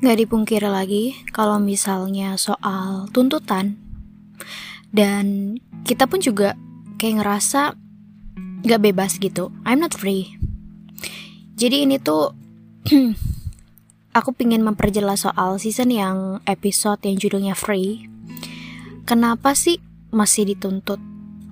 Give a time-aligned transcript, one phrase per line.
[0.00, 3.76] Gak dipungkiri lagi kalau misalnya soal tuntutan
[4.96, 6.56] dan kita pun juga
[6.96, 7.76] kayak ngerasa
[8.64, 9.52] gak bebas gitu.
[9.68, 10.40] I'm not free.
[11.52, 12.32] Jadi ini tuh
[14.18, 18.08] aku pingin memperjelas soal season yang episode yang judulnya free.
[19.04, 19.84] Kenapa sih
[20.16, 20.96] masih dituntut?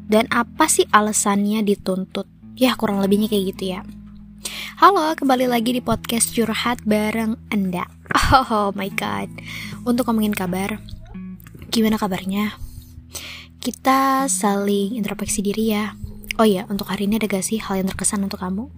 [0.09, 2.25] Dan apa sih alasannya dituntut?
[2.57, 3.85] Ya kurang lebihnya kayak gitu ya.
[4.79, 7.83] Halo, kembali lagi di podcast curhat bareng Anda.
[8.31, 9.27] Oh my god.
[9.83, 10.79] Untuk ngomongin kabar,
[11.67, 12.55] gimana kabarnya?
[13.59, 15.99] Kita saling introspeksi diri ya.
[16.39, 18.71] Oh iya, untuk hari ini ada gak sih hal yang terkesan untuk kamu?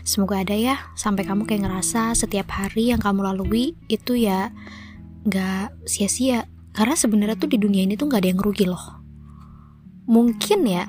[0.00, 4.48] Semoga ada ya, sampai kamu kayak ngerasa setiap hari yang kamu lalui itu ya
[5.28, 6.48] gak sia-sia.
[6.72, 9.04] Karena sebenarnya tuh di dunia ini tuh gak ada yang rugi loh.
[10.08, 10.88] Mungkin ya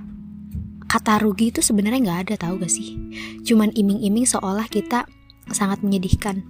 [0.89, 2.97] kata rugi itu sebenarnya nggak ada tahu gak sih?
[3.45, 5.05] Cuman iming-iming seolah kita
[5.53, 6.41] sangat menyedihkan.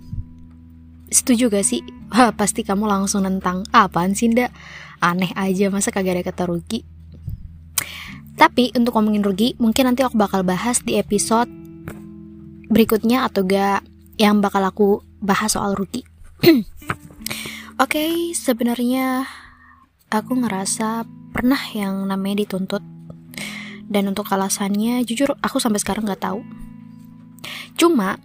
[1.12, 1.84] Setuju gak sih?
[2.16, 4.56] Wah, pasti kamu langsung nentang apaan sih ndak
[5.04, 6.88] aneh aja masa kagak ada kata rugi?
[8.40, 11.52] Tapi untuk ngomongin rugi mungkin nanti aku bakal bahas di episode
[12.72, 13.84] berikutnya atau gak
[14.16, 16.08] yang bakal aku bahas soal rugi.
[16.48, 16.64] Oke
[17.80, 19.28] okay, sebenarnya
[20.08, 21.04] aku ngerasa
[21.36, 22.99] pernah yang namanya dituntut
[23.90, 26.46] dan untuk alasannya jujur aku sampai sekarang nggak tahu.
[27.76, 28.22] Cuma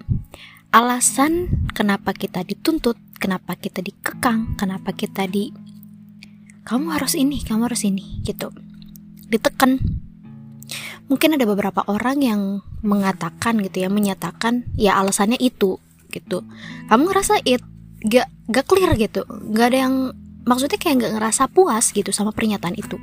[0.70, 5.50] alasan kenapa kita dituntut, kenapa kita dikekang, kenapa kita di
[6.64, 8.52] kamu harus ini, kamu harus ini gitu.
[9.28, 9.80] Ditekan.
[11.04, 12.40] Mungkin ada beberapa orang yang
[12.80, 15.76] mengatakan gitu ya, menyatakan ya alasannya itu
[16.08, 16.40] gitu.
[16.88, 17.60] Kamu ngerasa it
[18.04, 19.94] gak gak clear gitu, gak ada yang
[20.44, 22.96] maksudnya kayak gak ngerasa puas gitu sama pernyataan itu.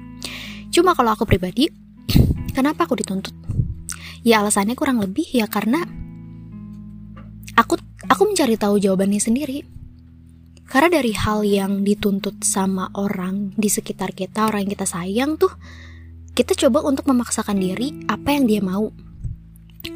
[0.74, 1.70] Cuma kalau aku pribadi,
[2.52, 3.34] Kenapa aku dituntut?
[4.22, 5.82] Ya alasannya kurang lebih ya karena
[7.58, 9.64] aku aku mencari tahu jawabannya sendiri.
[10.72, 15.52] Karena dari hal yang dituntut sama orang di sekitar kita, orang yang kita sayang tuh,
[16.32, 18.88] kita coba untuk memaksakan diri apa yang dia mau.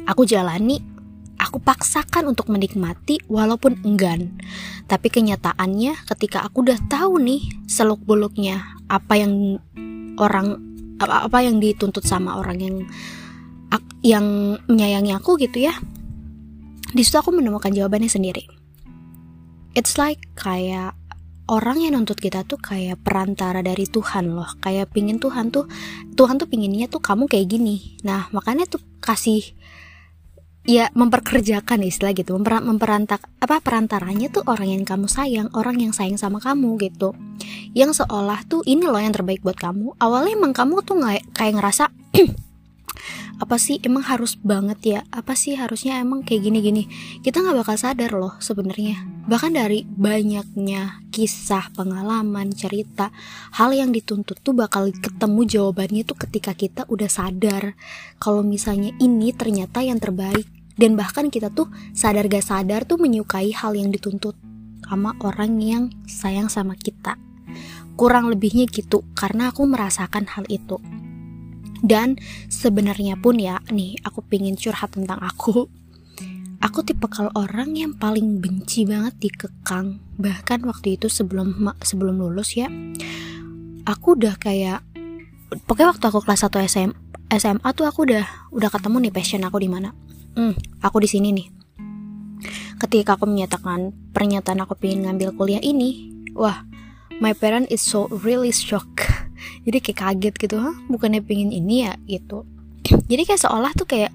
[0.04, 0.76] Aku jalani,
[1.40, 4.36] aku paksakan untuk menikmati walaupun enggan.
[4.84, 8.60] Tapi kenyataannya ketika aku udah tahu nih seluk-beluknya
[8.92, 9.56] apa yang
[10.20, 10.65] orang
[10.96, 12.76] apa apa yang dituntut sama orang yang
[14.06, 15.74] yang menyayangi aku gitu ya.
[16.94, 18.46] Di situ aku menemukan jawabannya sendiri.
[19.74, 20.94] It's like kayak
[21.50, 24.46] orang yang nuntut kita tuh kayak perantara dari Tuhan loh.
[24.62, 25.66] Kayak pingin Tuhan tuh
[26.14, 27.98] Tuhan tuh pinginnya tuh kamu kayak gini.
[28.06, 29.42] Nah makanya tuh kasih
[30.66, 35.94] ya memperkerjakan istilah gitu memper, memperantak apa perantaranya tuh orang yang kamu sayang orang yang
[35.94, 37.14] sayang sama kamu gitu.
[37.72, 39.94] Yang seolah tuh ini loh yang terbaik buat kamu.
[40.02, 41.84] Awalnya emang kamu tuh nggak kayak ngerasa
[43.36, 46.82] apa sih emang harus banget ya apa sih harusnya emang kayak gini gini
[47.20, 49.06] kita nggak bakal sadar loh sebenarnya.
[49.30, 53.12] Bahkan dari banyaknya kisah pengalaman cerita
[53.54, 57.78] hal yang dituntut tuh bakal ketemu jawabannya tuh ketika kita udah sadar.
[58.18, 63.52] Kalau misalnya ini ternyata yang terbaik dan bahkan kita tuh sadar gak sadar tuh menyukai
[63.52, 64.36] hal yang dituntut
[64.86, 67.18] sama orang yang sayang sama kita.
[67.96, 70.78] Kurang lebihnya gitu karena aku merasakan hal itu.
[71.80, 72.20] Dan
[72.52, 75.68] sebenarnya pun ya nih aku pingin curhat tentang aku.
[76.60, 80.00] Aku tipe kalau orang yang paling benci banget dikekang.
[80.20, 82.68] Bahkan waktu itu sebelum sebelum lulus ya
[83.86, 84.82] aku udah kayak
[85.64, 86.90] pokoknya waktu aku kelas 1 SM,
[87.38, 89.94] SMA tuh aku udah udah ketemu nih passion aku di mana
[90.36, 91.48] hmm, aku di sini nih.
[92.76, 96.62] Ketika aku menyatakan pernyataan aku pengen ngambil kuliah ini, wah,
[97.18, 98.86] my parent is so really shock.
[99.66, 102.44] Jadi kayak kaget gitu, hah, bukannya pengen ini ya gitu.
[103.10, 104.12] Jadi kayak seolah tuh kayak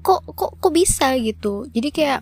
[0.00, 1.66] kok kok kok bisa gitu.
[1.74, 2.20] Jadi kayak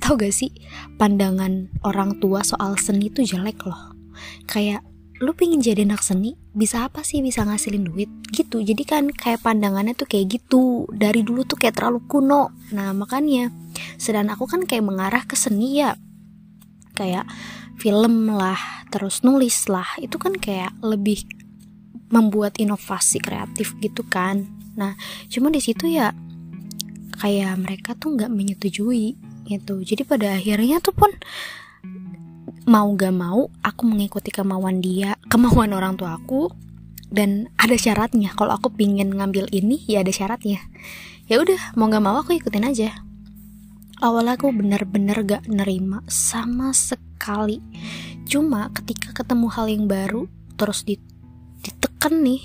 [0.00, 0.50] tau gak sih
[0.96, 3.96] pandangan orang tua soal seni tuh jelek loh.
[4.44, 4.84] Kayak
[5.20, 8.08] lu pengen jadi anak seni bisa apa sih bisa ngasilin duit?
[8.32, 8.64] Gitu.
[8.64, 10.88] Jadi kan kayak pandangannya tuh kayak gitu.
[10.88, 12.56] Dari dulu tuh kayak terlalu kuno.
[12.72, 13.52] Nah makanya
[14.00, 15.92] sedang aku kan kayak mengarah ke seni ya.
[16.96, 17.28] Kayak
[17.76, 18.56] film lah
[18.88, 19.86] terus nulis lah.
[20.00, 21.28] Itu kan kayak lebih
[22.08, 24.48] membuat inovasi kreatif gitu kan.
[24.80, 24.96] Nah
[25.28, 26.16] cuma di situ ya
[27.20, 29.74] kayak mereka tuh nggak menyetujui gitu.
[29.84, 31.12] Jadi pada akhirnya tuh pun
[32.70, 36.46] mau gak mau aku mengikuti kemauan dia kemauan orang tua aku.
[37.10, 40.62] Dan ada syaratnya kalau aku pingin ngambil ini ya ada syaratnya.
[41.26, 42.94] Ya udah mau gak mau aku ikutin aja.
[43.98, 47.58] Awal aku bener-bener gak nerima sama sekali.
[48.30, 52.38] Cuma ketika ketemu hal yang baru terus ditekan nih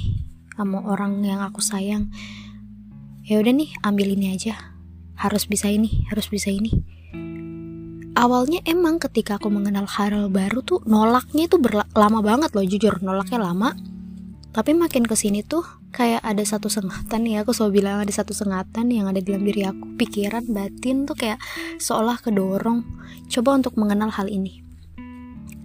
[0.57, 2.09] sama orang yang aku sayang
[3.21, 4.57] ya udah nih ambil ini aja.
[5.13, 6.94] Harus bisa ini harus bisa ini
[8.15, 11.61] awalnya emang ketika aku mengenal hal baru tuh nolaknya tuh
[11.93, 13.75] lama banget loh jujur nolaknya lama.
[14.55, 18.31] Tapi makin ke sini tuh kayak ada satu sengatan ya aku selalu bilang ada satu
[18.31, 19.99] sengatan yang ada di dalam diri aku.
[19.99, 21.37] Pikiran batin tuh kayak
[21.77, 22.81] seolah kedorong.
[23.27, 24.64] Coba untuk mengenal hal ini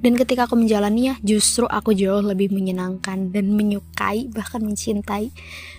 [0.00, 5.28] dan ketika aku menjalaninya justru aku jauh lebih menyenangkan dan menyukai bahkan mencintai.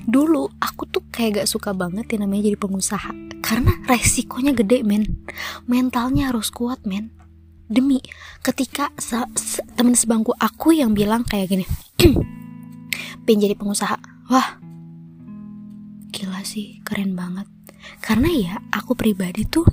[0.06, 3.12] Dulu aku tuh kayak gak suka banget yang namanya jadi pengusaha.
[3.41, 5.25] Karena resikonya gede men.
[5.65, 7.09] Mentalnya harus kuat men.
[7.65, 7.97] Demi
[8.45, 11.65] ketika se se teman sebangku aku yang bilang kayak gini
[13.25, 13.97] pengen jadi pengusaha.
[14.29, 14.62] Wah
[16.13, 17.50] gila sih keren banget.
[18.06, 19.65] Karena ya aku pribadi tuh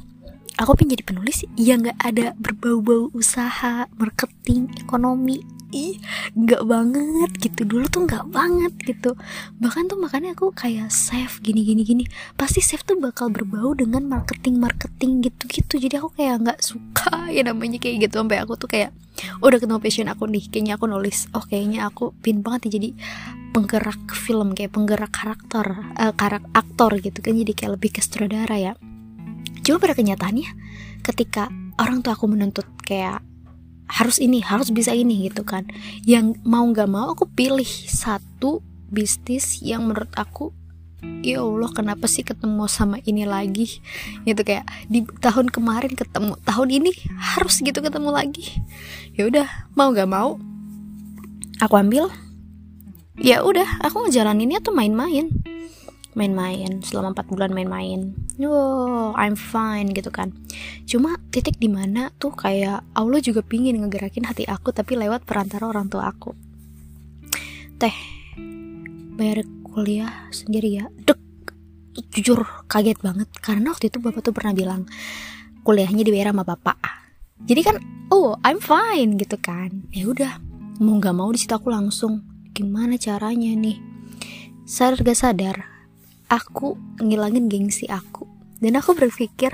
[0.58, 5.40] aku pengen jadi penulis ya nggak ada berbau-bau usaha marketing ekonomi.
[5.68, 6.00] Ih
[6.34, 7.62] nggak banget gitu.
[7.62, 9.14] Dulu tuh nggak banget gitu.
[9.62, 12.04] Bahkan tuh makanya aku kayak save gini gini gini.
[12.34, 17.28] Pasti save tuh bakal berbau dengan marketing marketing gitu gitu jadi aku kayak nggak suka
[17.36, 18.18] ya namanya kayak gitu.
[18.18, 18.90] Sampai aku tuh kayak
[19.44, 20.44] udah ketemu passion aku nih.
[20.50, 21.30] Kayaknya aku nulis.
[21.36, 22.90] Oh kayaknya aku pin banget ya jadi
[23.52, 27.36] penggerak film kayak penggerak karakter uh, karak aktor gitu kan.
[27.36, 28.74] Jadi kayak lebih ke sutradara ya
[29.66, 30.48] cuma pada kenyataannya
[31.04, 31.48] ketika
[31.78, 33.22] orang tua aku menuntut kayak
[33.88, 35.64] harus ini harus bisa ini gitu kan.
[36.04, 40.52] Yang mau nggak mau aku pilih satu bisnis yang menurut aku
[41.22, 43.80] ya Allah kenapa sih ketemu sama ini lagi?
[44.28, 48.60] Gitu kayak di tahun kemarin ketemu tahun ini harus gitu ketemu lagi.
[49.16, 50.36] Ya udah mau nggak mau
[51.64, 52.12] aku ambil.
[53.18, 55.32] Ya udah aku ngejalaninnya tuh main-main
[56.18, 58.18] main-main selama 4 bulan main-main.
[58.42, 60.34] Wow I'm fine gitu kan.
[60.82, 65.70] Cuma titik di mana tuh kayak Allah juga pingin ngegerakin hati aku tapi lewat perantara
[65.70, 66.34] orang tua aku.
[67.78, 67.94] Teh
[69.14, 70.90] bayar kuliah sendiri ya?
[71.06, 71.22] Dek
[72.10, 74.82] jujur kaget banget karena waktu itu bapak tuh pernah bilang
[75.62, 76.78] kuliahnya dibayar sama bapak.
[77.46, 77.76] Jadi kan
[78.10, 79.86] oh I'm fine gitu kan.
[79.94, 80.42] Ya udah
[80.82, 82.26] mau nggak mau di situ aku langsung.
[82.50, 83.78] Gimana caranya nih?
[84.66, 85.77] Sadar gak sadar
[86.28, 88.28] aku ngilangin gengsi aku.
[88.60, 89.50] Dan aku berpikir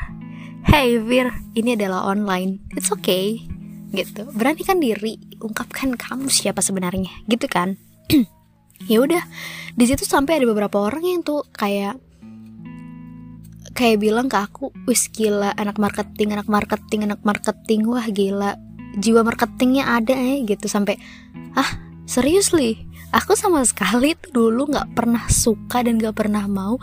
[0.67, 2.61] hey Vir ini adalah online.
[2.75, 3.41] It's okay.
[3.95, 4.27] Gitu.
[4.35, 7.11] Beranikan diri ungkapkan kamu siapa sebenarnya.
[7.31, 7.79] Gitu kan?
[8.85, 9.23] Ya udah
[9.79, 11.97] di situ sampai ada beberapa orang yang tuh kayak
[13.73, 17.89] kayak bilang ke aku wis gila anak marketing anak marketing anak marketing.
[17.89, 18.61] Wah gila.
[19.01, 20.43] Jiwa marketingnya ada eh.
[20.45, 21.01] Gitu sampai
[21.57, 21.71] ah
[22.05, 26.83] seriously aku sama sekali dulu nggak pernah suka dan nggak pernah mau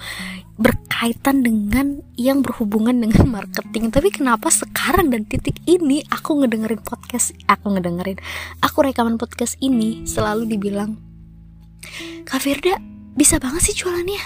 [0.56, 3.92] berkaitan dengan yang berhubungan dengan marketing.
[3.92, 8.18] Tapi kenapa sekarang dan titik ini aku ngedengerin podcast aku ngedengerin
[8.64, 10.96] aku rekaman podcast ini selalu dibilang
[12.24, 12.80] Kak Firda
[13.18, 14.22] bisa banget sih jualannya?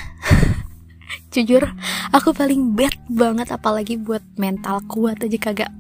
[1.34, 1.66] Jujur
[2.14, 5.72] aku paling bad banget apalagi buat mental kuat aja kagak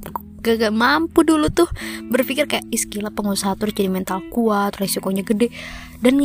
[0.46, 1.66] gak, mampu dulu tuh.
[2.14, 5.50] Berpikir kayak iskilah pengusaha terus jadi mental kuat resikonya gede.
[5.98, 6.22] Dan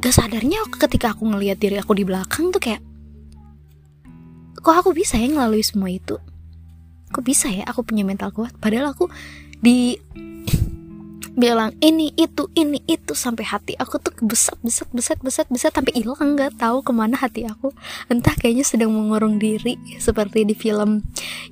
[0.00, 2.80] gak sadarnya ketika aku ngelihat diri aku di belakang tuh kayak
[4.60, 6.16] kok aku bisa ya ngelalui semua itu?
[7.10, 8.56] Kok bisa ya aku punya mental kuat?
[8.56, 9.12] Padahal aku
[9.60, 9.96] di
[11.40, 15.96] bilang ini itu ini itu sampai hati aku tuh besar besar besar besar besar sampai
[15.96, 17.72] hilang nggak tahu ke mana hati aku.
[18.08, 21.04] Entah kayaknya sedang mengurung diri seperti di film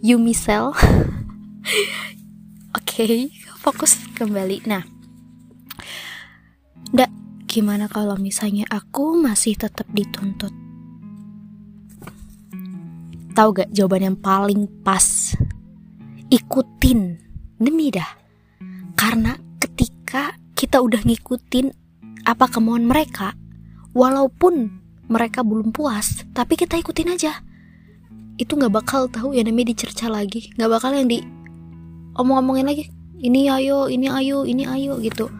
[0.04, 0.72] Yumi Cell
[2.78, 4.64] okay, fokus kembali.
[4.64, 4.82] Nah,
[6.88, 7.10] Ndak,
[7.44, 10.52] gimana kalau misalnya aku masih tetap dituntut?
[13.36, 15.36] Tahu gak jawaban yang paling pas?
[16.32, 17.20] Ikutin,
[17.60, 18.08] demi dah.
[18.98, 21.70] Karena ketika kita udah ngikutin
[22.26, 23.36] apa kemauan mereka,
[23.94, 24.68] walaupun
[25.08, 27.32] mereka belum puas, tapi kita ikutin aja.
[28.38, 31.22] Itu nggak bakal tahu ya namanya dicerca lagi, nggak bakal yang di
[32.18, 32.84] omong-omongin lagi
[33.18, 35.30] ini ayo ini ayo ini ayo gitu.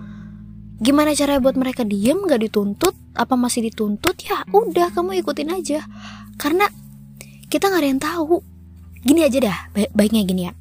[0.79, 2.95] Gimana cara buat mereka diem gak dituntut?
[3.19, 4.15] Apa masih dituntut?
[4.23, 5.83] Ya udah kamu ikutin aja.
[6.39, 6.71] Karena
[7.51, 8.39] kita nggak ada yang tahu.
[9.03, 9.59] Gini aja dah
[9.91, 10.53] baiknya gini ya.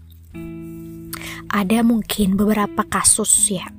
[1.53, 3.69] Ada mungkin beberapa kasus ya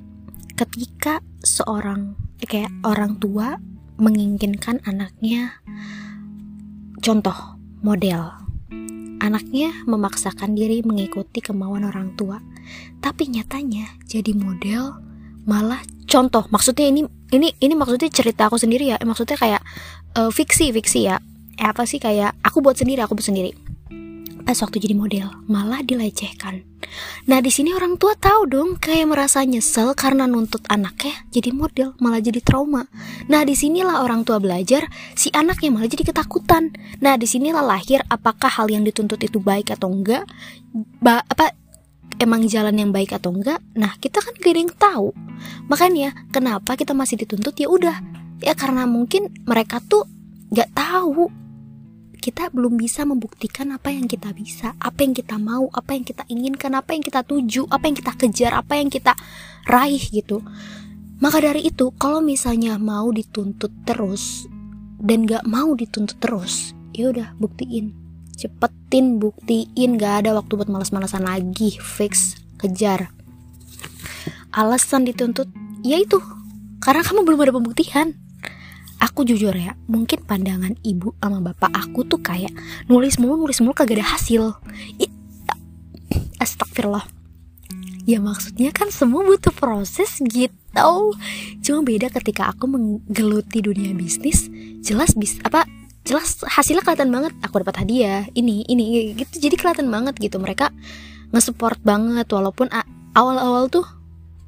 [0.59, 3.55] ketika seorang kayak orang tua
[3.95, 5.59] menginginkan anaknya
[6.99, 8.38] contoh model
[9.19, 12.39] Anaknya memaksakan diri mengikuti kemauan orang tua,
[13.03, 14.95] tapi nyatanya jadi model
[15.43, 16.47] malah contoh.
[16.49, 17.03] Maksudnya ini
[17.35, 18.97] ini ini maksudnya cerita aku sendiri ya.
[19.03, 19.61] Maksudnya kayak
[20.15, 21.19] uh, fiksi fiksi ya.
[21.59, 23.68] Eh, apa sih kayak aku buat sendiri, aku buat sendiri
[24.49, 26.65] pas waktu jadi model malah dilecehkan.
[27.29, 31.93] Nah di sini orang tua tahu dong kayak merasa nyesel karena nuntut anaknya jadi model
[32.01, 32.89] malah jadi trauma.
[33.29, 36.73] Nah di sinilah orang tua belajar si anaknya malah jadi ketakutan.
[36.97, 40.25] Nah di sinilah lahir apakah hal yang dituntut itu baik atau enggak.
[40.97, 41.53] Ba apa
[42.17, 45.07] emang jalan yang baik atau enggak nah kita kan gak ada yang tahu
[45.71, 48.01] makanya kenapa kita masih dituntut ya udah
[48.43, 50.03] ya karena mungkin mereka tuh
[50.51, 51.31] gak tahu
[52.19, 56.27] kita belum bisa membuktikan apa yang kita bisa, apa yang kita mau, apa yang kita
[56.27, 59.15] inginkan, apa yang kita tuju, apa yang kita kejar, apa yang kita
[59.65, 60.43] raih gitu.
[61.23, 64.47] Maka dari itu, kalau misalnya mau dituntut terus
[64.99, 67.95] dan gak mau dituntut terus, ya udah buktiin,
[68.35, 73.15] cepetin buktiin, gak ada waktu buat malas-malasan lagi, fix, kejar.
[74.51, 75.47] Alasan dituntut,
[75.83, 76.19] ya itu,
[76.83, 78.28] karena kamu belum ada pembuktian
[78.99, 82.51] aku jujur ya mungkin pandangan ibu sama bapak aku tuh kayak
[82.91, 84.59] nulis mulu nulis mulu kagak ada hasil.
[84.99, 85.07] I,
[86.39, 87.07] astagfirullah.
[88.07, 90.91] Ya maksudnya kan semua butuh proses gitu.
[91.63, 95.65] Cuma beda ketika aku menggeluti dunia bisnis jelas bis apa
[96.07, 97.33] jelas hasilnya kelihatan banget.
[97.45, 99.49] Aku dapat hadiah ini ini gitu.
[99.49, 100.41] Jadi kelihatan banget gitu.
[100.41, 100.73] Mereka
[101.29, 102.71] ngesupport banget walaupun
[103.13, 103.85] awal-awal tuh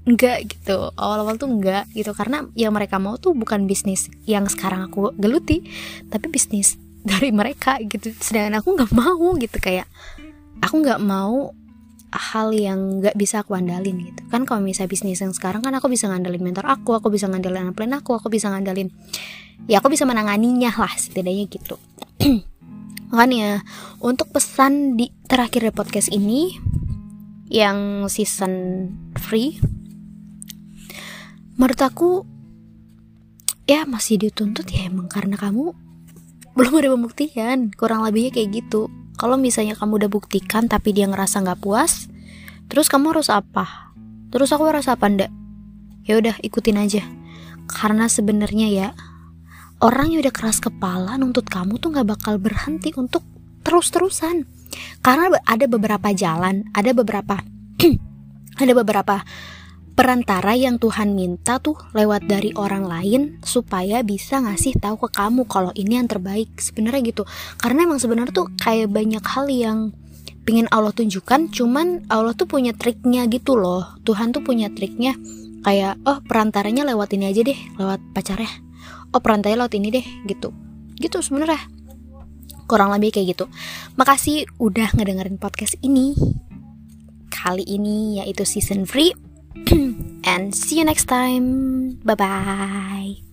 [0.05, 0.89] enggak gitu.
[0.97, 2.11] Awal-awal tuh enggak gitu.
[2.15, 5.65] Karena yang mereka mau tuh bukan bisnis yang sekarang aku geluti
[6.09, 6.77] tapi bisnis
[7.09, 8.13] dari mereka gitu.
[8.17, 9.57] Sedangkan aku nggak mau gitu.
[9.61, 9.87] Kayak
[10.61, 11.53] aku nggak mau
[12.11, 14.21] hal yang nggak bisa aku andalin gitu.
[14.27, 17.71] Kan kalau misalnya bisnis yang sekarang kan aku bisa ngandelin mentor aku aku bisa ngandelin
[17.71, 18.91] plan aku aku bisa ngandelin
[19.71, 21.79] ya aku bisa menanganinya lah setidaknya gitu.
[23.15, 23.63] Makanya
[24.03, 26.55] untuk pesan di terakhir podcast ini
[27.51, 28.87] yang season
[29.19, 29.59] free
[31.61, 32.25] menurut aku
[33.69, 35.77] ya masih dituntut ya emang karena kamu
[36.57, 37.69] belum ada pembuktian.
[37.77, 38.89] Kurang lebihnya kayak gitu.
[39.13, 42.09] Kalau misalnya kamu udah buktikan tapi dia ngerasa nggak puas
[42.65, 43.93] terus kamu harus apa?
[44.33, 45.29] Terus aku harus apa ndak
[46.09, 47.05] ya udah ikutin aja.
[47.69, 48.87] Karena sebenarnya ya
[49.85, 53.21] orang yang udah keras kepala nuntut kamu tuh nggak bakal berhenti untuk
[53.61, 54.49] terus-terusan.
[55.05, 57.37] Karena ada beberapa jalan ada beberapa
[58.65, 59.21] ada beberapa
[59.91, 65.45] perantara yang Tuhan minta tuh lewat dari orang lain supaya bisa ngasih tahu ke kamu
[65.45, 66.49] kalau ini yang terbaik.
[66.57, 67.23] Sebenarnya gitu.
[67.59, 69.79] Karena emang sebenarnya tuh kayak banyak hal yang
[70.41, 73.95] pingin Allah tunjukkan cuman Allah tuh punya triknya gitu loh.
[74.01, 75.13] Tuhan tuh punya triknya
[75.61, 78.49] kayak oh perantaranya lewat ini aja deh lewat pacarnya.
[79.13, 80.49] Oh perantaranya lewat ini deh gitu.
[80.97, 81.61] Gitu sebenarnya.
[82.65, 83.45] Kurang lebih kayak gitu.
[83.99, 86.15] Makasih udah ngedengerin podcast ini.
[87.31, 89.30] Kali ini yaitu season free
[90.23, 91.95] and see you next time.
[92.03, 93.30] Bye bye.